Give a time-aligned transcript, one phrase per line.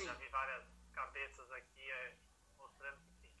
[0.00, 0.06] sim.
[0.06, 2.16] Já vi várias cabeças aqui é,
[2.56, 3.32] mostrando que sim.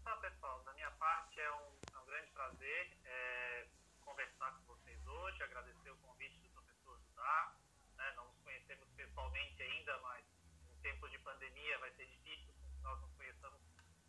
[0.00, 3.66] Então, pessoal, da minha parte é um, é um grande prazer é,
[4.02, 7.54] conversar com vocês hoje, agradecer o convite do professor Judá.
[7.96, 8.12] Né?
[8.16, 10.24] Não nos conhecemos pessoalmente ainda, mas
[10.70, 13.60] em tempos de pandemia vai ser difícil nós nos conheçamos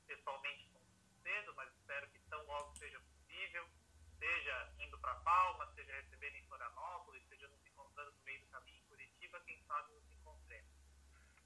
[0.08, 0.82] pessoalmente tão
[1.24, 3.68] cedo, mas espero que tão logo seja possível,
[4.18, 8.77] seja indo para Palma, seja recebendo em Florianópolis, seja nos encontrando no meio do caminho
[8.77, 10.72] em Curitiba, quem sabe nos encontremos.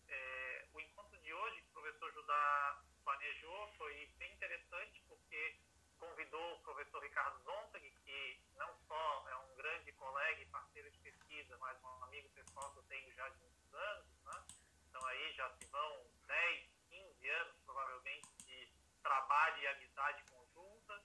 [0.07, 5.57] É, o encontro de hoje que o professor Judá planejou foi bem interessante porque
[5.97, 10.99] convidou o professor Ricardo Zontag, que não só é um grande colega e parceiro de
[10.99, 14.45] pesquisa, mas um amigo pessoal que eu tenho já de muitos anos, né?
[14.87, 21.01] então aí já se vão 10, 15 anos provavelmente de trabalho e amizade conjunta,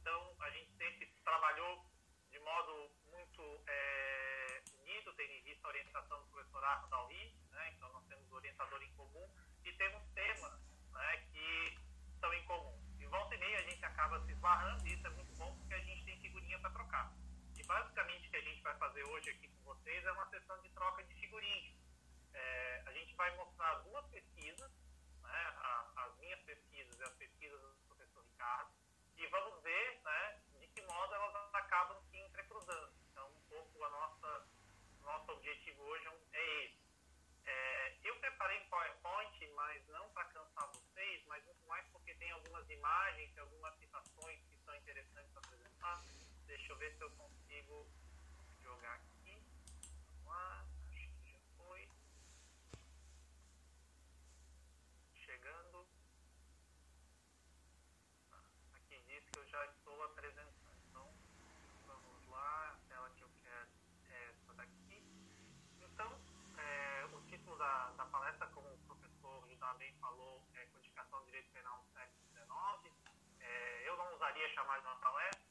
[0.00, 1.86] então a gente sempre trabalhou
[2.30, 7.72] de modo muito é, unido, tendo em vista a orientação do professor Arno Dalri, né?
[7.74, 10.52] então nós temos orientador em comum e temos temas
[10.92, 11.78] né, que
[12.20, 12.78] são em comum.
[12.98, 15.74] E volta e meia a gente acaba se esbarrando e isso é muito bom porque
[15.74, 17.12] a gente tem figurinha para trocar.
[17.56, 20.60] E basicamente o que a gente vai fazer hoje aqui com vocês é uma sessão
[20.62, 21.74] de troca de figurinhas.
[22.34, 24.70] É, a gente vai mostrar duas pesquisas,
[25.22, 28.70] né, a, as minhas pesquisas e as pesquisas do professor Ricardo,
[29.16, 32.92] e vamos ver né, de que modo elas acabam se entrecruzando.
[33.10, 34.46] Então, um pouco a nossa
[35.04, 36.82] nosso objetivo hoje é esse.
[37.44, 42.30] É, eu preparei em PowerPoint, mas não para cansar vocês, mas muito mais porque tem
[42.30, 46.02] algumas imagens algumas citações que são interessantes para apresentar.
[46.46, 47.86] Deixa eu ver se eu consigo
[48.62, 49.38] jogar aqui.
[50.06, 51.88] Vamos lá, acho que já foi.
[55.14, 55.86] Chegando.
[58.32, 58.42] Ah,
[58.74, 60.52] aqui diz que eu já estou apresentando.
[60.88, 61.08] Então,
[61.86, 63.68] vamos lá, a tela que eu quero
[64.10, 65.02] é essa daqui.
[65.80, 66.18] Então,
[66.58, 71.26] é, o título da, da, palestra, como o professor Judá bem falou, é Codificação do
[71.26, 72.94] Direito Penal no século XIX.
[73.40, 75.42] É, eu não usaria chamar de uma palestra.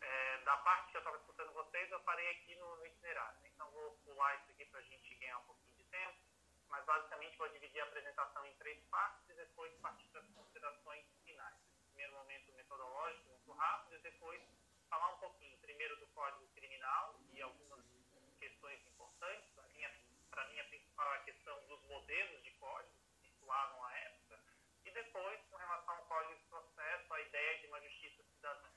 [0.00, 3.40] É, da parte que eu estava escutando vocês, eu farei aqui no, no itinerário.
[3.40, 3.50] Né?
[3.52, 6.18] Então, vou pular isso aqui para a gente ganhar um pouquinho de tempo.
[6.68, 11.04] Mas, basicamente, vou dividir a apresentação em três partes e depois partir para as considerações
[11.24, 11.56] finais.
[11.88, 14.40] Primeiro momento metodológico, muito rápido, e depois
[14.88, 17.84] falar um pouquinho, primeiro, do Código Criminal e algumas
[18.38, 19.50] questões importantes.
[20.30, 24.38] Para mim, a principal é a questão dos modelos de código que circulavam à época.
[24.84, 28.70] E depois, com relação ao Código de Processo, a ideia de uma justiça cidadã.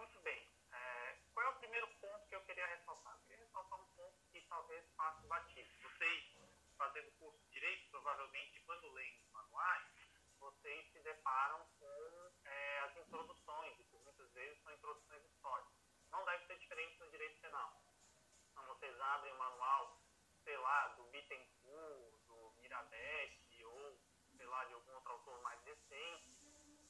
[0.00, 0.48] Muito bem.
[0.72, 3.14] É, qual é o primeiro ponto que eu queria ressaltar?
[3.16, 5.68] Eu queria ressaltar um ponto que talvez passe batido.
[5.82, 6.24] Vocês,
[6.78, 9.86] fazendo curso de Direito, provavelmente, quando leem os manuais,
[10.40, 15.78] vocês se deparam com é, as introduções, e por muitas vezes são introduções históricas.
[16.10, 17.80] Não deve ser diferente no direito penal.
[18.50, 20.02] Então, vocês abrem o manual,
[20.42, 24.00] sei lá, do Bittencourt, do Mirabete, ou,
[24.36, 26.36] sei lá, de algum outro autor mais recente,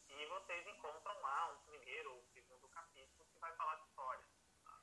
[0.08, 4.24] e vocês encontram lá um primeiro ou segundo capítulo que vai falar de história.
[4.64, 4.82] Tá?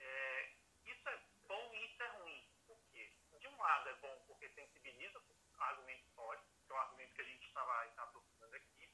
[0.00, 0.52] É,
[0.86, 2.50] isso é bom e isso é ruim.
[2.66, 3.12] Por quê?
[3.38, 5.22] De um lado é bom porque sensibiliza o
[5.64, 8.90] argumento histórico, que é o argumento que a gente estava tá aprofundando aqui.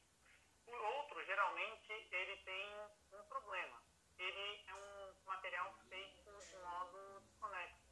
[0.65, 2.67] Por outro, geralmente, ele tem
[3.13, 3.83] um problema.
[4.19, 7.85] Ele é um material feito de modo desconexo.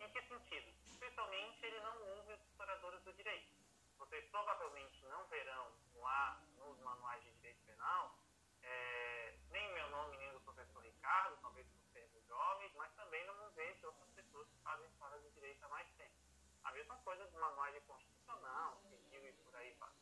[0.00, 0.68] Em que sentido?
[0.90, 3.50] Especialmente, ele não ouve os historiadores do direito.
[3.98, 8.16] Vocês provavelmente não verão lá nos manuais de direito penal
[8.62, 13.34] é, nem meu nome, nem do professor Ricardo, talvez por sermos jovens, mas também não
[13.34, 16.14] vão ver de outras pessoas que fazem história do direito há mais tempo.
[16.64, 19.92] A mesma coisa dos manuais de constitucional, civil e por aí vai.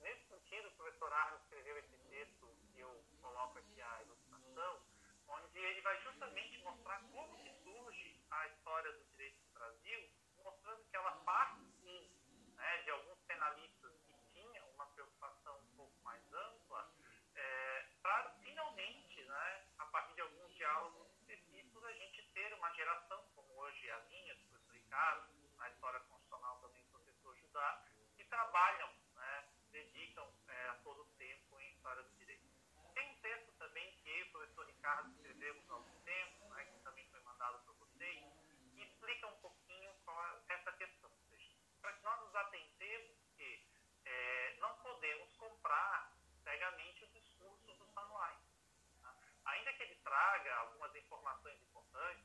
[0.00, 4.82] Nesse sentido, o professor Arno escreveu esse texto que eu coloco aqui a ilustração,
[5.28, 10.10] onde ele vai justamente mostrar como que surge a história do direito do Brasil,
[10.42, 12.10] mostrando que ela parte, sim,
[12.54, 16.90] né, de alguns penalistas que tinham uma preocupação um pouco mais ampla,
[17.34, 23.22] é, para finalmente, né, a partir de alguns diálogos específicos, a gente ter uma geração,
[23.34, 27.84] como hoje é a minha, do professor Ricardo, na história constitucional também do professor Judá,
[28.16, 32.48] que trabalham, né, dedicam é, a todo o tempo em história do direito.
[32.94, 36.64] Tem um texto também que eu e o professor Ricardo escrevemos há algum tempo, né,
[36.64, 38.24] que também foi mandado para vocês,
[38.74, 41.10] que explica um pouquinho qual é essa questão.
[41.80, 43.64] Para que nós nos atentemos que
[44.04, 46.12] é, não podemos comprar
[46.42, 48.38] cegamente o discurso dos manuais.
[49.00, 49.14] Tá?
[49.46, 52.24] Ainda que ele traga algumas informações importantes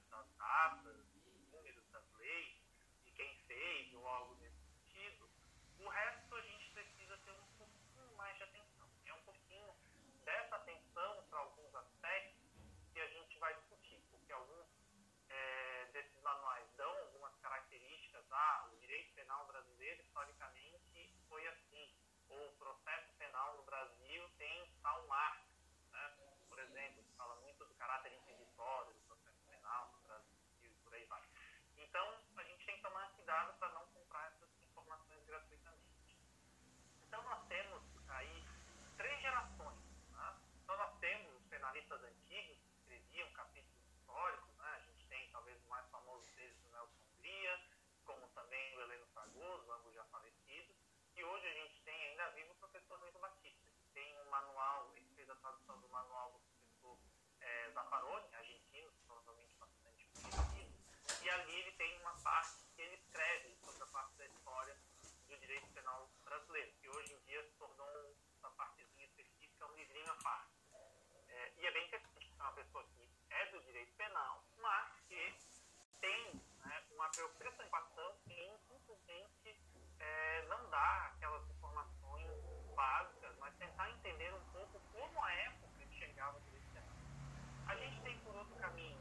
[57.73, 58.23] захорон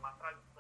[0.03, 0.52] uma tradição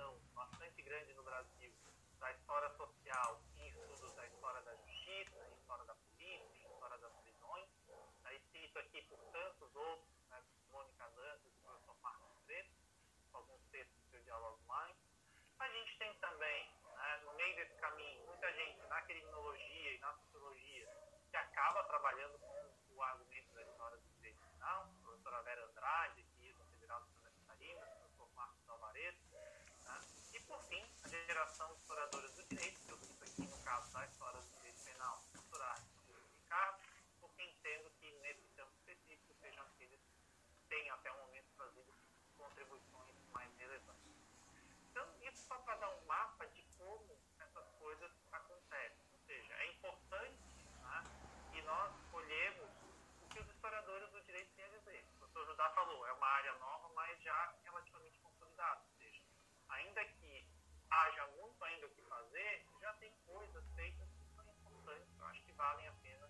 [55.62, 58.80] Judá falou, é uma área nova, mas já relativamente consolidada.
[58.80, 59.22] Ou seja,
[59.68, 60.44] ainda que
[60.90, 65.40] haja muito ainda o que fazer, já tem coisas feitas que são importantes, eu acho
[65.44, 66.28] que valem a pena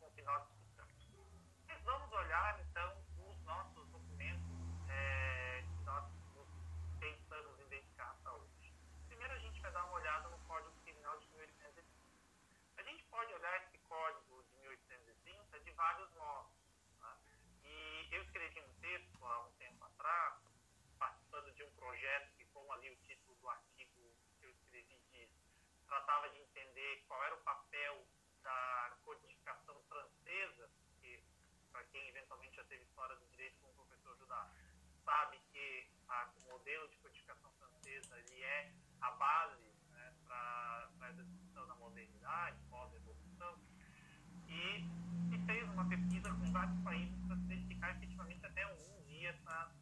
[0.00, 0.86] no final de discussão.
[1.68, 2.58] Mas vamos olhar
[32.30, 34.48] eventualmente já teve história do direito como professor judá,
[35.04, 41.12] sabe que a, o modelo de codificação francesa ele é a base né, para a
[41.12, 43.58] discussão da modernidade, pós-evolução,
[44.46, 44.84] e
[45.28, 49.72] se fez uma pesquisa com vários países para se verificar efetivamente até um dia essa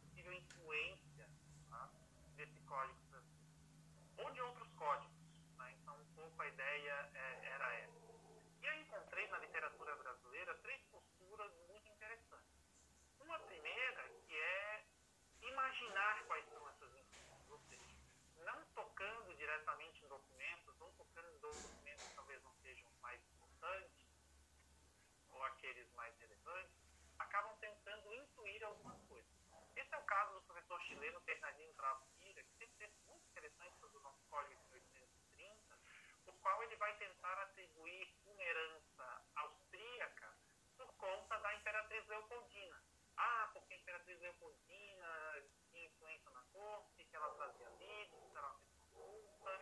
[28.69, 29.27] alguma coisa.
[29.75, 33.79] Esse é o caso do professor chileno Bernardino Travira, que tem um texto muito interessante
[33.79, 35.79] sobre o nosso Código de 1830,
[36.27, 40.37] o qual ele vai tentar atribuir uma herança austríaca
[40.77, 42.83] por conta da Imperatriz Leopoldina.
[43.17, 48.85] Ah, porque a Imperatriz Leopoldina tinha influência na corte, que ela fazia livros, ela fez
[48.91, 49.61] consulta.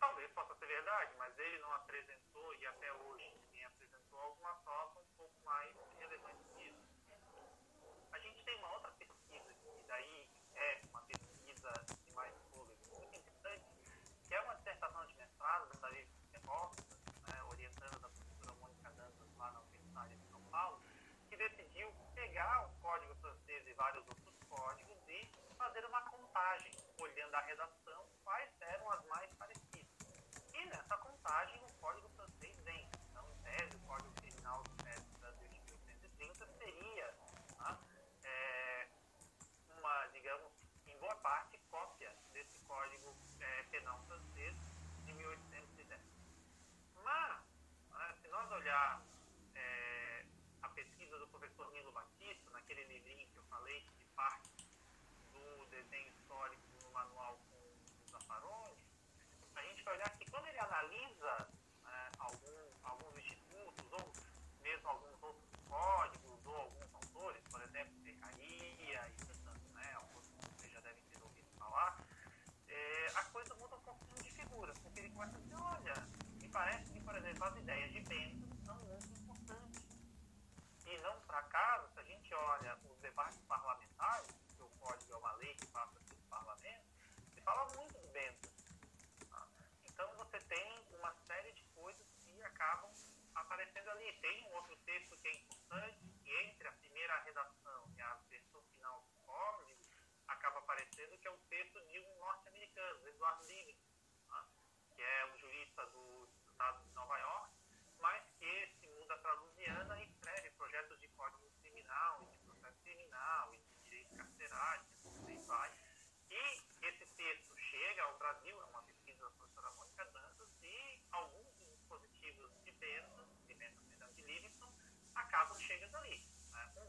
[0.00, 5.00] Talvez possa ser verdade, mas ele não apresentou, e até hoje ninguém apresentou alguma prova
[5.00, 5.76] um pouco mais
[8.48, 13.66] tem uma outra pesquisa, que daí é uma pesquisa de mais público, muito interessante,
[14.26, 19.36] que é uma dissertação de mestrado da David de né, orientando da professora Mônica Dantas
[19.36, 20.80] lá na Universidade de São Paulo,
[21.28, 27.34] que decidiu pegar o código francês e vários outros códigos e fazer uma contagem, olhando
[27.34, 29.92] a redação, quais eram as mais parecidas.
[30.54, 31.62] E nessa contagem,
[76.58, 79.80] parece que, por exemplo, as ideias de Bento são muito importantes.
[80.84, 85.16] E não por acaso, se a gente olha os debates parlamentares, que o código é
[85.18, 86.84] uma lei que passa pelo parlamento,
[87.32, 88.48] se fala muito de Bento.
[89.84, 92.90] Então você tem uma série de coisas que acabam
[93.36, 94.12] aparecendo ali.
[94.14, 98.60] Tem um outro texto que é importante, que entre a primeira redação e a versão
[98.72, 99.78] final do código,
[100.26, 103.88] acaba aparecendo, que é um texto de um norte-americano, Eduardo Livingston,
[104.98, 106.27] que é um jurista do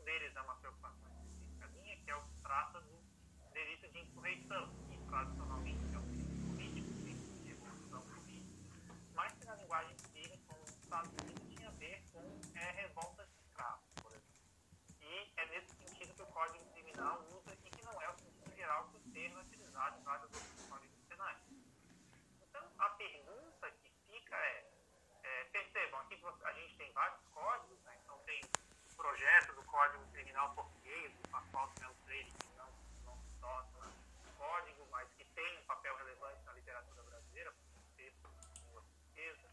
[0.10, 2.98] deles é uma preocupação específica minha, que é o que trata do
[3.54, 9.46] delito de insurreição, que tradicionalmente é um crime político, crime de evolução política, mas que
[9.46, 13.86] na linguagem de Livingston, nos Estados Unidos, tinha a ver com é, revoltas de escravos,
[14.02, 14.34] por exemplo.
[15.00, 18.56] E é nesse sentido que o Código Criminal usa e que não é o sentido
[18.56, 21.38] geral que o termo é utilizado em vários outros códigos penais.
[22.42, 24.72] Então, a pergunta que fica é,
[25.22, 27.96] é percebam, aqui a gente tem vários códigos, né?
[28.04, 32.70] então tem o projeto do Código Criminal Português, do Pascoal Melo Freire, que não,
[33.06, 33.94] não se torna
[34.38, 39.50] código, mas que tem um papel relevante na literatura brasileira, por texto de língua portuguesa,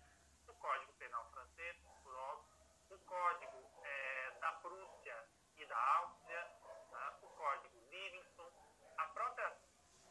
[0.49, 2.57] o Código Penal Francês, por óbvio,
[2.91, 5.25] o Código é, da Prússia
[5.57, 6.43] e da Áustria,
[6.91, 7.19] tá?
[7.23, 8.51] o Código Livingston,
[8.99, 9.57] a própria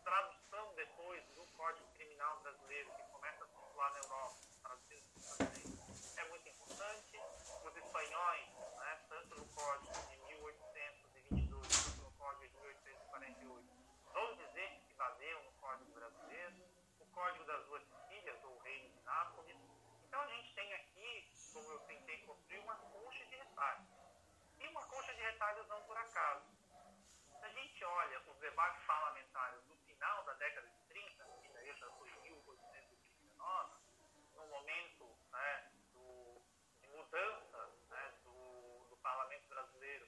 [0.04, 5.36] tradução depois do Código Criminal Brasileiro, que começa a circular na Europa, traduzido para o
[5.36, 5.86] francês,
[6.18, 7.20] é muito importante.
[7.66, 8.48] Os espanhóis,
[8.78, 13.68] né, tanto no Código de 1822 quanto no Código de 1848,
[14.14, 16.56] vão dizer que se baseiam no Código Brasileiro,
[17.00, 19.58] o Código das Duas Sicílias, ou o Reino de Nápoles.
[20.16, 23.86] Então a gente tem aqui, como eu tentei construir, uma concha de retalhos.
[24.58, 26.46] E uma concha de retalhos não por acaso.
[27.38, 31.76] Se a gente olha os debates parlamentares do final da década de 30, que daí
[31.76, 33.76] já foi 1839,
[34.36, 36.42] no momento né, do,
[36.80, 40.08] de mudança né, do, do, parlamento brasileiro,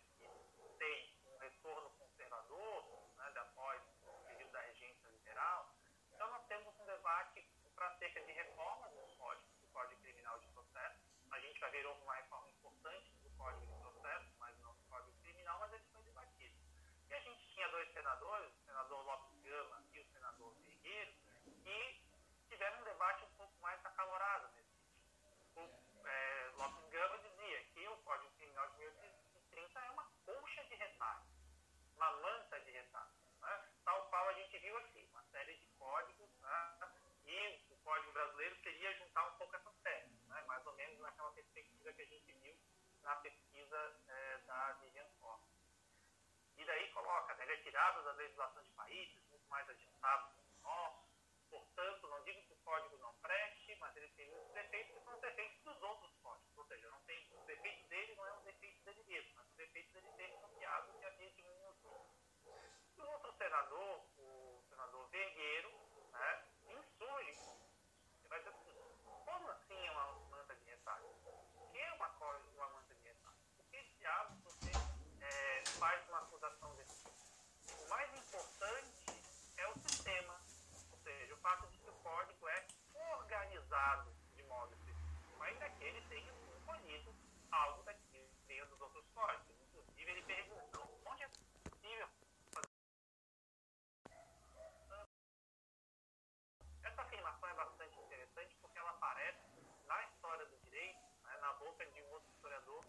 [0.56, 2.86] que tem um retorno conservador,
[3.18, 3.34] né,
[4.06, 5.76] o período da regência liberal,
[6.14, 7.46] então nós temos um debate
[7.78, 10.98] para cerca de reformas do Código, do Código Criminal de Processo.
[11.58, 15.12] A gente vai ver uma reforma importante do Código de Processo, mas não do Código
[15.24, 16.56] Criminal, mas ele foi debatido.
[17.10, 21.14] E a gente tinha dois senadores, o senador Lopes Gama e o senador Vergueiro,
[21.64, 22.02] que
[22.48, 25.10] tiveram um debate um pouco mais acalorado nesse sentido.
[25.56, 30.76] O é, Lopes Gama dizia que o Código Criminal de 1830 é uma colcha de
[30.76, 31.28] retalhos,
[31.96, 33.70] uma manta de retalhos, né?
[33.84, 36.78] tal qual a gente viu aqui, uma série de códigos, né?
[37.28, 40.42] e o Código Brasileiro queria juntar um pouco essas peças, né?
[40.48, 42.58] mais ou menos naquela perspectiva que a gente viu
[43.08, 45.48] na pesquisa é, da Vivian Forma.
[46.58, 50.42] E daí coloca, né, ele é tirado da legislação de países muito mais adiantados que
[50.42, 51.08] o nosso,
[51.50, 55.14] portanto, não digo que o código não preste, mas ele tem muitos defeitos que são
[55.16, 58.44] os defeitos dos outros códigos, ou seja, não tem, o defeito dele não é um
[58.44, 62.06] defeito dele mesmo, mas o defeito dele ter copiado que havia de um outro.
[62.98, 65.72] E o outro senador, o senador Vergueiro,
[66.12, 67.58] né, insurge
[68.28, 68.68] ele vai dizer assim,
[69.24, 71.06] como assim é uma manta de retalho?
[71.56, 73.38] O que é uma, uma manta de retalho?
[73.56, 74.72] Por que diabos você
[75.22, 77.84] é, faz uma acusação desse tipo?
[77.86, 79.24] O mais importante
[79.58, 80.42] é o sistema,
[80.92, 82.68] ou seja, o fato de que o código é
[83.78, 87.16] organizado de modo específico, ainda que ele tenha escolhido
[87.52, 89.56] algo daquilo dentro dos outros códigos.
[89.62, 92.08] Inclusive, ele perguntou onde é possível
[92.54, 92.70] fazer.
[96.84, 99.46] Essa afirmação é bastante interessante porque ela aparece
[99.86, 102.84] na história do direito, né, na boca de um outro historiador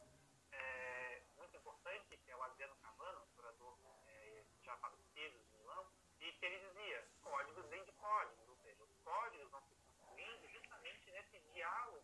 [0.52, 5.87] é, muito importante, que é o Adriano Cavano, historiador é, já falecido de Milão,
[6.21, 9.75] e que ele dizia, códigos vêm de códigos, ou seja, os códigos vão se
[10.18, 12.02] construindo justamente nesse diálogo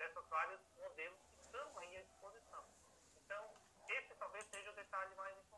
[0.00, 2.64] dessas vários modelos que estão aí à disposição.
[3.16, 3.54] Então,
[3.86, 5.49] esse talvez seja o detalhe mais importante,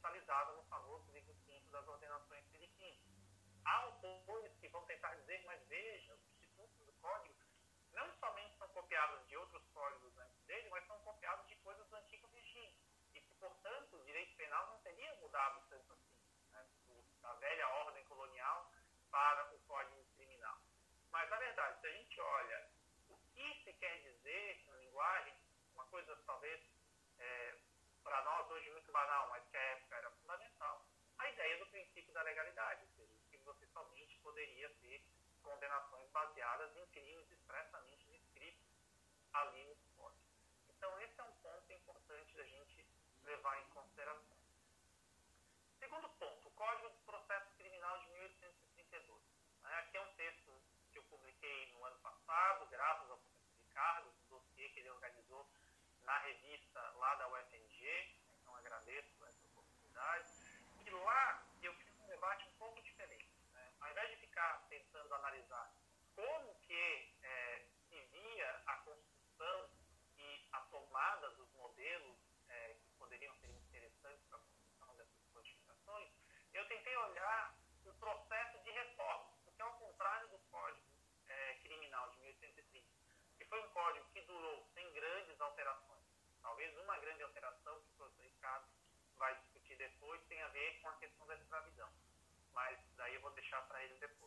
[0.00, 2.98] fiscalizadas no famoso livro 5 das ordenações filipinas.
[3.66, 7.34] Há autores que vão tentar dizer, mas veja, os institutos do código
[7.92, 11.96] não somente são copiados de outros códigos antes dele, mas são copiados de coisas do
[11.96, 12.74] antigo regime.
[13.14, 16.18] E que, portanto, o direito penal não teria mudado tanto assim,
[16.52, 16.66] né?
[17.20, 18.72] da velha ordem colonial
[19.10, 20.56] para o código criminal.
[21.10, 22.70] Mas, na verdade, se a gente olha
[23.10, 25.34] o que se quer dizer na linguagem,
[25.74, 26.64] uma coisa talvez
[27.18, 27.58] é,
[28.02, 29.79] para nós hoje muito banal, mas que é
[37.50, 38.62] expressamente descrito
[39.32, 40.22] ali no esporte.
[40.68, 42.86] Então, esse é um ponto importante da gente
[43.24, 44.38] levar em consideração.
[45.78, 49.22] Segundo ponto, o Código de Processo Criminal de 1832.
[49.62, 54.10] Né, aqui é um texto que eu publiquei no ano passado, graças ao professor Ricardo,
[54.10, 55.44] um dossiê que ele organizou
[56.02, 57.59] na revista lá da UFM
[83.50, 86.04] foi um código que durou sem grandes alterações.
[86.40, 88.68] Talvez uma grande alteração, que o professor Ricardo
[89.16, 91.92] vai discutir depois, tenha a ver com a questão da escravidão.
[92.52, 94.19] Mas daí eu vou deixar para ele depois.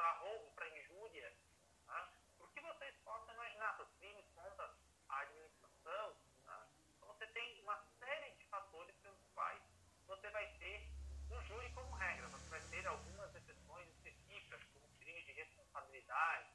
[0.00, 1.30] para roubo, para injúria,
[1.84, 2.10] tá?
[2.38, 4.74] o que vocês possam imaginar, para crimes contra
[5.10, 6.68] a administração, tá?
[6.96, 9.60] então, você tem uma série de fatores pelos quais
[10.06, 10.88] você vai ter
[11.30, 16.49] um júri como regra, você vai ter algumas exceções específicas, como crime de responsabilidade,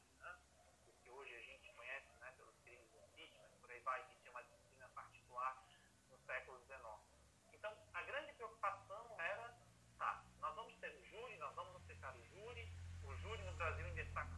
[13.26, 14.36] juros no Brasil em destaque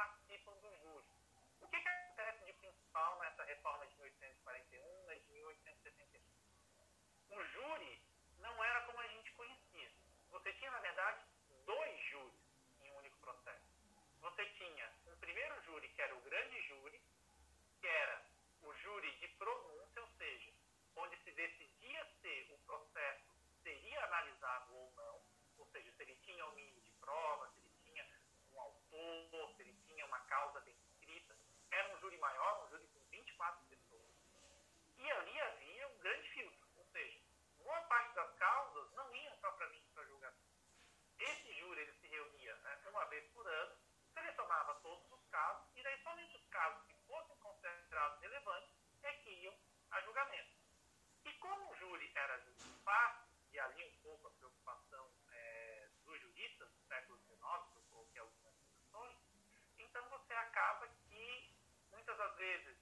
[0.00, 1.16] participam dos bustos.
[1.60, 6.24] O que, é que acontece de principal nessa reforma de 1841, de 1875?
[7.32, 8.02] O júri
[8.38, 9.90] não era como a gente conhecia.
[10.30, 11.22] Você tinha, na verdade,
[11.66, 12.40] dois júris
[12.80, 13.68] em um único processo.
[14.22, 17.02] Você tinha um primeiro júri, que era o grande júri,
[17.80, 18.19] que era
[52.18, 57.38] era justo fácil, e ali um pouco a preocupação é, dos juristas do século XIX,
[57.38, 59.16] que eu coloquei algumas questões,
[59.78, 61.54] então você acaba que,
[61.90, 62.76] muitas das vezes,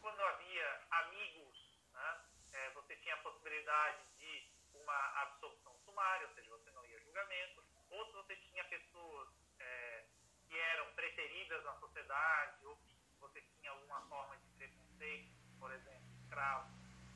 [0.00, 6.50] quando havia amigos, né, é, você tinha a possibilidade de uma absorção sumária, ou seja,
[6.50, 9.28] você não ia julgamento, ou se você tinha pessoas
[9.58, 10.06] é,
[10.46, 16.08] que eram preferidas na sociedade, ou que você tinha alguma forma de preconceito, por exemplo,
[16.22, 16.70] escravo,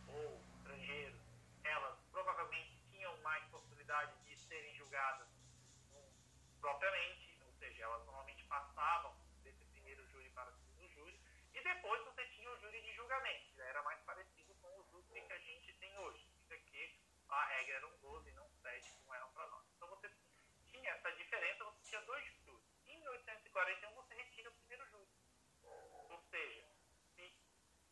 [0.09, 1.19] ou estrangeiros,
[1.65, 5.27] elas provavelmente tinham mais possibilidade de serem julgadas
[6.61, 11.19] propriamente, ou seja, elas normalmente passavam desse primeiro júri para o segundo júri,
[11.55, 15.23] e depois você tinha o júri de julgamento, que era mais parecido com o júri
[15.23, 17.01] que a gente tem hoje, significa que
[17.31, 19.65] a regra era um 12 e não 7, como eram para nós.
[19.75, 20.11] Então você
[20.67, 22.67] tinha essa diferença, você tinha dois júris.
[22.87, 25.09] Em 1841 você retira o primeiro júri,
[25.63, 26.67] ou seja,
[27.15, 27.33] se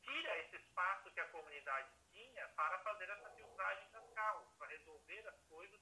[0.03, 2.06] tira esse espaço que a comunidade
[2.55, 5.81] para fazer essa filtragem das causas, para resolver as coisas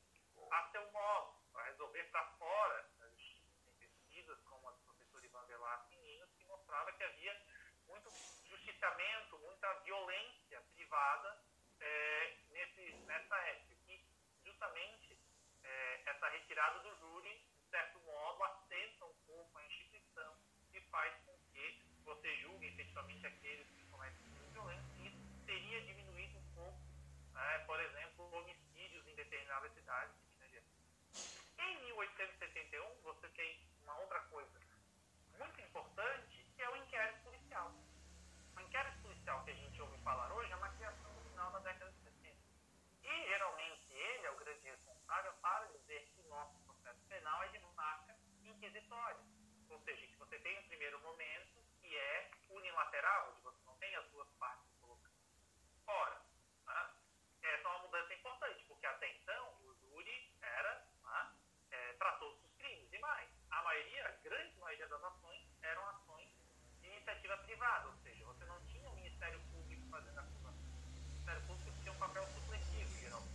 [0.50, 2.90] a seu modo, para resolver para fora.
[2.98, 7.40] Tem pesquisas como a do professor Ivan Velasco em Minas que mostrava que havia
[7.86, 8.10] muito
[8.48, 11.38] justiciamento, muita violência privada
[11.80, 13.74] é, nesse, nessa época.
[13.88, 14.04] E
[14.44, 15.18] justamente
[15.62, 20.38] é, essa retirada do júri, de certo modo, assenta um pouco a instituição
[20.72, 26.38] e faz com que você julgue efetivamente aqueles que cometem violência e isso teria diminuído
[26.38, 26.80] um pouco,
[27.32, 30.24] né, por exemplo, homicídios em determinadas cidades
[31.64, 34.60] em 1871, você tem uma outra coisa
[35.38, 37.74] muito importante, que é o inquérito policial.
[38.56, 41.58] O inquérito policial que a gente ouve falar hoje é uma criação no final da
[41.60, 42.36] década de 60.
[43.02, 47.48] E, geralmente, ele é o grande responsável para dizer que o nosso processo penal é
[47.48, 48.14] de marca
[48.84, 49.20] inquisitória.
[49.70, 54.06] Ou seja, você tem um primeiro momento que é unilateral, onde você não tem as
[54.10, 55.16] duas partes colocadas.
[55.86, 56.20] Ora,
[56.66, 56.90] né,
[57.42, 60.84] essa é uma mudança importante, porque até então o júri era
[61.98, 62.92] para todos os crimes.
[62.92, 66.28] E mais, a maioria, a grande maioria das ações eram ações
[66.80, 70.54] de iniciativa privada, ou seja, você não tinha o Ministério Público fazendo a acusação.
[70.54, 73.34] O Ministério Público tinha um papel supletivo, geralmente.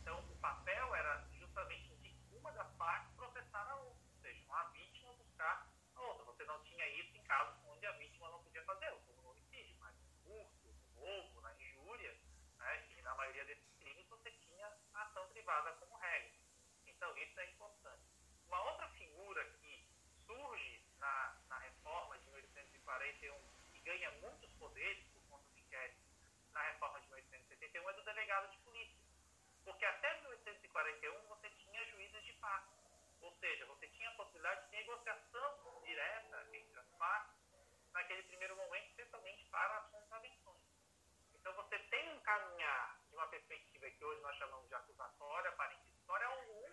[0.00, 4.64] Então, o papel era justamente de uma das partes processar a outra, ou seja, uma
[4.70, 6.24] vítima buscar a outra.
[6.24, 9.76] Você não tinha isso em casos onde a vítima não podia fazer, como no homicídio,
[9.78, 12.16] mas no furto, no roubo, na injúria,
[12.58, 16.32] né, e na maioria desses crimes você tinha ação privada como regra.
[16.86, 18.02] Então, isso é importante.
[18.46, 19.88] Uma outra figura que
[20.26, 23.34] surge na, na reforma de 1841
[23.74, 26.00] e ganha muitos poderes por conta do inquérito
[26.52, 29.02] na reforma de 1871 é do delegado de polícia.
[29.64, 32.64] Porque até 1841 você tinha juízes de paz.
[33.20, 37.36] Ou seja, você tinha a possibilidade de negociação direta entre as partes
[37.92, 40.62] naquele primeiro momento, especialmente para as contravenções.
[41.34, 45.74] Então você tem um caminhar de uma perspectiva que hoje nós chamamos de acusatória para
[45.74, 46.72] inquisitória ao longo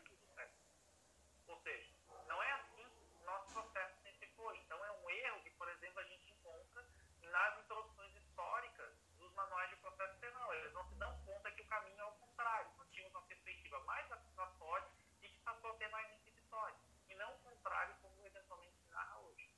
[1.49, 1.89] ou seja,
[2.27, 2.85] não é assim
[3.21, 4.55] o nosso processo sempre foi.
[4.59, 6.85] Então, é um erro que, por exemplo, a gente encontra
[7.23, 10.53] nas introduções históricas dos manuais de processo penal.
[10.53, 12.71] Eles não se dão conta que o caminho é o contrário.
[12.77, 14.87] Nós tínhamos uma perspectiva mais acusatória
[15.23, 16.77] e que passou a ter mais inquisitória.
[17.09, 19.49] E não o contrário, como eventualmente se narra hoje.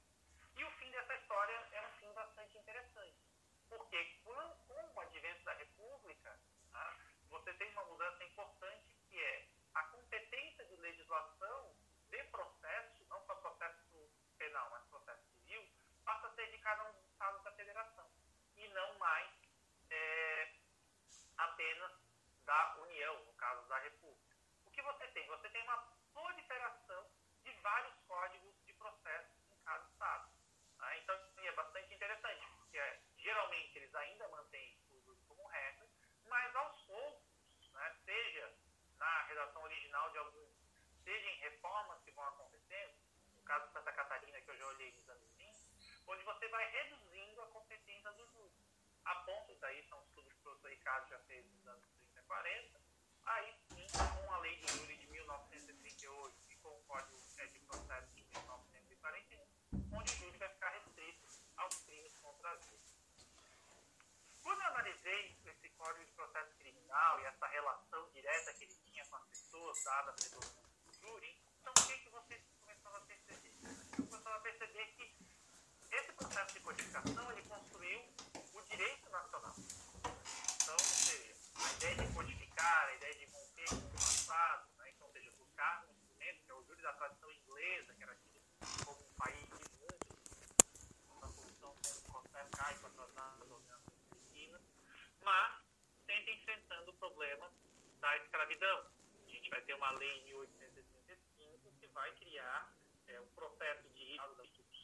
[0.55, 3.19] E o fim dessa história é um fim bastante interessante.
[3.67, 4.33] Porque, com,
[4.67, 6.39] com o advento da República,
[6.71, 6.97] tá,
[7.29, 11.75] você tem uma mudança importante que é a competência de legislação
[12.09, 15.65] de processo, não só processo penal, mas processo civil,
[16.03, 18.09] passa a ser de cada um dos estados da federação
[18.57, 19.29] e não mais
[19.89, 20.53] é,
[21.37, 21.91] apenas
[22.45, 24.35] da União, no caso da República.
[24.65, 25.25] O que você tem?
[25.27, 25.77] Você tem uma
[26.13, 27.09] proliferação
[27.43, 30.31] de vários códigos de processo em cada estado.
[30.79, 30.99] Né?
[30.99, 35.87] Então, é bastante interessante, porque é, geralmente eles ainda mantêm o uso como regra,
[36.25, 38.53] mas aos poucos, né, seja
[38.97, 39.27] na
[39.91, 40.47] de algum,
[41.03, 42.93] seja em reformas que vão acontecendo,
[43.35, 45.51] no caso de Santa Catarina, que eu já olhei nos anos 20,
[46.07, 48.55] onde você vai reduzindo a competência do júri.
[49.03, 52.23] A ponto, daí são estudos que o professor Ricardo já fez nos anos 30 e
[52.23, 52.81] 40,
[53.25, 58.13] aí sim, com a lei de júri de 1938 e com o Código de Processo
[58.15, 61.27] de 1941, onde o júri vai ficar restrito
[61.57, 62.91] aos crimes contra a vida.
[64.41, 68.80] Quando eu analisei esse Código de Processo Criminal e essa relação direta que ele
[69.61, 73.53] a resolução do júri, então o que, que você começou a perceber?
[73.95, 75.15] Começou a perceber que
[75.91, 78.01] esse processo de codificação ele construiu
[78.53, 79.53] o direito nacional.
[80.63, 84.89] Então, seja, a ideia de codificar, a ideia de romper com o passado, né?
[84.89, 88.15] então, ou seja, buscar um instrumento que é o júri da tradição inglesa, que era
[88.15, 88.41] tido
[88.83, 94.61] como um país de mundo, a solução um processo cai com as dominâncias filipinas,
[95.21, 95.61] mas
[96.07, 97.51] sempre enfrentando o problema
[97.99, 98.90] da escravidão.
[99.61, 102.73] Vai ter uma lei em 1835 que vai criar
[103.05, 104.17] é, um processo de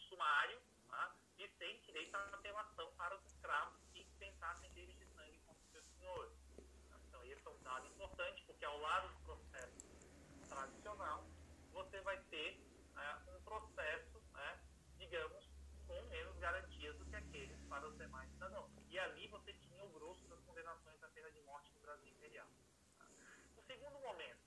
[0.08, 1.16] sumário tá?
[1.40, 5.72] e sem direito à apelação para os escravos que tentassem deles de sangue contra os
[5.72, 6.32] seus senhores.
[7.08, 11.26] Então, esse é um dado importante, porque ao lado do processo tradicional,
[11.72, 12.60] você vai ter
[12.94, 14.60] né, um processo, né,
[15.00, 15.50] digamos,
[15.88, 18.70] com menos garantias do que aqueles para os demais cidadãos.
[18.92, 22.48] E ali você tinha o grosso das condenações da pena de morte no Brasil imperial.
[23.56, 24.47] No segundo momento,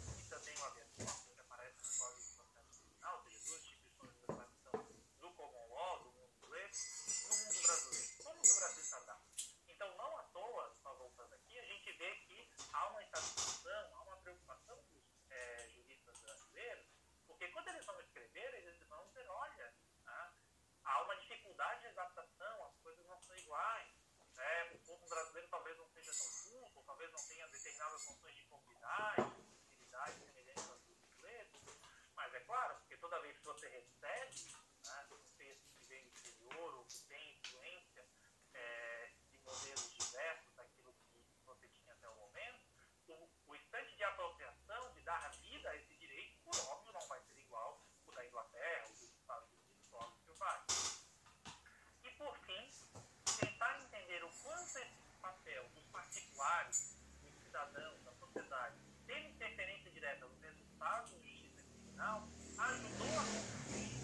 [56.41, 58.75] particulares, dos cidadãos, da sociedade,
[59.05, 62.27] tem interferência direta nos resultados de justiça criminal,
[62.57, 64.01] ajudou a construir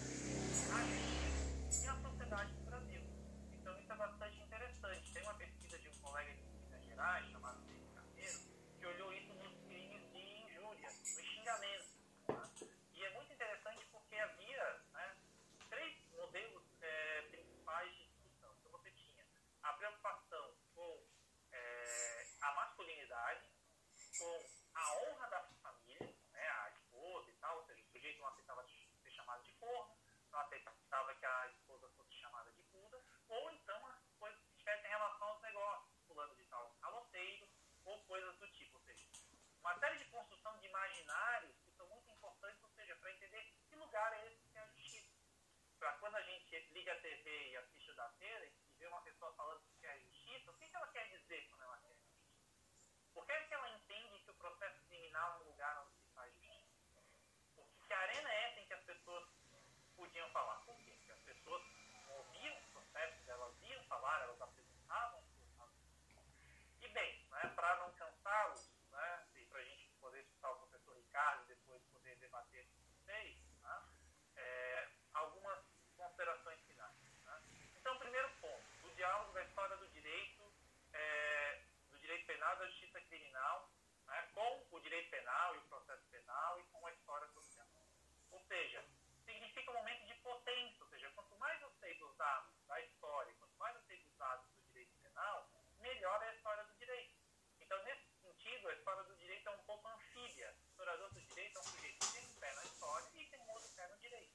[0.70, 3.02] a justiça e a sociedade do Brasil.
[3.54, 5.12] Então isso é bastante interessante.
[5.12, 8.38] Tem uma pesquisa de um colega de Minas Gerais, chamado Felipe Carneiro,
[8.78, 11.88] que olhou isso nos crimes de injúria, no xingamento.
[12.26, 12.50] Tá?
[12.92, 15.16] E é muito interessante porque havia né,
[15.68, 18.54] três modelos é, principais de discussão.
[18.60, 19.26] Então você tinha
[19.62, 21.08] a preocupação com
[21.52, 23.48] é, a masculinidade,
[24.18, 28.28] com a honra da família, né, a esposa e tal, ou seja, o sujeito não
[28.28, 28.64] aceitava
[29.02, 29.96] ser chamado de corno,
[30.30, 34.90] não aceitava que a esposa fosse chamada de puta, ou então as coisas que tivessem
[34.90, 37.48] relação aos negócios, fulano de tal caloteiro,
[37.84, 39.04] ou coisas do tipo, ou seja,
[39.60, 43.76] uma série de construção de imaginários que são muito importantes, ou seja, para entender que
[43.76, 45.08] lugar é esse que é a justiça.
[45.78, 46.22] Para quando a
[46.88, 49.86] gente liga a TV e assiste o da feira e vê uma pessoa falando que
[49.86, 52.32] é justiça, o que, que ela quer dizer quando ela quer justiça?
[53.12, 56.08] Por que, é que ela entende que o processo criminal é um lugar onde se
[56.14, 57.02] faz justiça?
[57.54, 59.28] Porque que arena é essa em que as pessoas
[59.96, 60.56] podiam falar?
[60.64, 60.92] Por quê?
[60.96, 61.62] Porque as pessoas
[62.08, 65.22] ouviam os processos, elas iam falar, elas apresentavam
[66.80, 70.96] e bem, né, para não cansá-los, né, e para a gente poder escutar o professor
[70.96, 73.82] Ricardo e depois poder debater com vocês, né,
[74.36, 76.96] é, algumas considerações finais.
[77.24, 77.42] Né?
[77.76, 80.54] Então, primeiro ponto, o diálogo da história do direito,
[80.92, 83.68] é, do direito penal e da justiça criminal,
[84.06, 87.66] né, com o direito penal e o processo penal e com a história social.
[88.30, 88.82] Ou seja,
[89.24, 93.34] significa um momento de potência, ou seja, quanto mais eu sei dos dados da história,
[93.38, 95.46] quanto mais eu sei dos dados do direito penal,
[95.80, 97.14] melhor é a história do direito.
[97.60, 100.54] Então, nesse sentido, a história do direito é um pouco anfíbia.
[100.56, 103.40] O historiador do direito é um sujeito que tem um pé na história e tem
[103.40, 104.32] um outro pé no direito.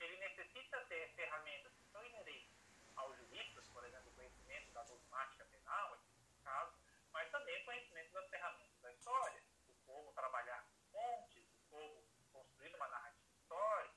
[0.00, 2.50] Ele necessita ter ferramentas que são inerentes
[2.96, 6.76] aos juristas, por exemplo, o conhecimento da dogmática penal, aqui nesse caso,
[7.12, 12.02] mas também o conhecimento das ferramentas da história, o como trabalhar com fontes, o como
[12.32, 13.94] construir uma narrativa histórica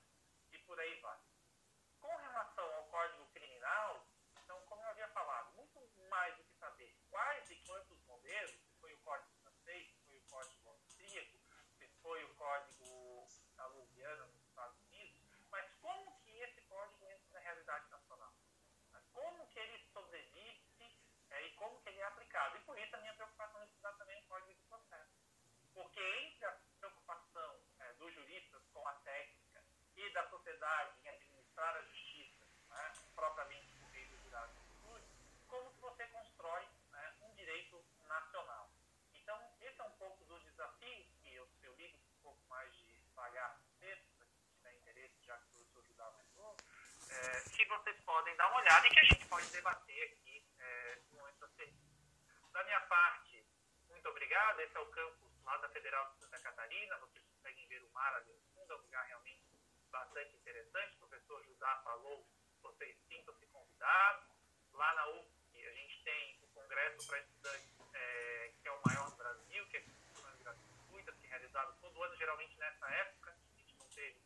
[0.51, 1.19] e por aí vai.
[1.99, 4.05] Com relação ao Código Criminal,
[4.43, 8.71] então, como eu havia falado, muito mais do que saber quais e quantos modelos, se
[8.79, 11.39] foi o Código francês, se foi o Código austríaco,
[11.77, 17.31] se foi o Código da Louisiana nos Estados Unidos, mas como que esse código entra
[17.31, 18.33] na realidade nacional?
[19.13, 20.65] Como que ele sobrevive
[21.29, 22.57] é, e como que ele é aplicado?
[22.57, 25.15] E por isso a minha preocupação é estudar também o Código de Processo.
[25.73, 29.63] Porque entre a preocupação é, dos juristas com a técnica
[29.95, 30.09] e
[31.03, 36.67] em administrar a justiça, né, propriamente por meio do jurado de como que você constrói
[36.91, 38.69] né, um direito nacional.
[39.13, 42.95] Então, esse é um pouco dos desafios que eu, eu ligo um pouco mais de
[43.15, 46.57] no texto, para quem tiver interesse, já que o professor Judá mandou,
[47.09, 51.01] é, que vocês podem dar uma olhada e que a gente pode debater aqui é,
[51.11, 51.39] no momento
[52.55, 53.45] da minha parte,
[53.89, 54.61] muito obrigado.
[54.61, 56.97] Esse é o campus lá da Federal de Santa Catarina.
[56.99, 59.05] Vocês conseguem ver o mar ali no fundo, é um lugar
[59.95, 60.95] bastante interessante.
[60.95, 62.27] O professor Judá falou,
[62.61, 64.25] vocês sintam-se convidados.
[64.73, 69.09] Lá na UFSC, a gente tem o Congresso para Estudantes, é, que é o maior
[69.09, 69.85] do Brasil, que é
[70.39, 73.31] gratuitas, que é realizado todo ano, geralmente nessa época.
[73.31, 74.19] A gente não teve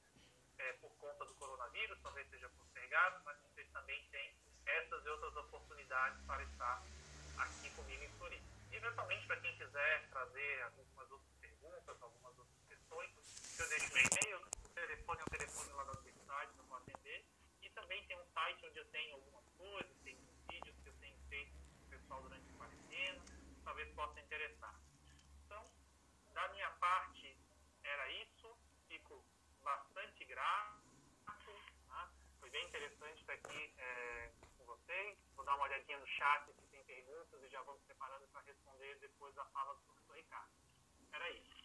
[0.58, 5.36] é, por conta do coronavírus, talvez seja postergado, mas vocês também têm essas e outras
[5.38, 6.84] oportunidades para estar
[7.38, 8.46] aqui comigo em Floripa.
[8.72, 13.12] E, eventualmente, para quem quiser trazer algumas outras perguntas, algumas outras questões,
[13.60, 17.26] eu deixo meu e-mail, o telefone é o telefone lá da universidade, eu vou atender.
[17.62, 20.16] E também tem um site onde eu tenho algumas coisas, tem
[20.50, 23.22] vídeos que eu tenho feito com o pessoal durante a quarentena,
[23.66, 24.76] talvez possa interessar.
[25.46, 25.64] Então,
[26.34, 27.38] da minha parte,
[27.84, 28.58] era isso.
[28.88, 29.24] Fico
[29.62, 30.80] bastante grato.
[31.88, 32.12] Tá?
[32.40, 35.18] Foi bem interessante estar aqui é, com vocês.
[35.36, 38.96] Vou dar uma olhadinha no chat se tem perguntas e já me preparando para responder
[39.00, 40.54] depois da fala do professor Ricardo.
[41.12, 41.59] Era isso.